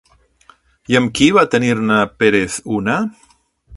[0.93, 2.97] I amb qui va tenir-ne Pérez una?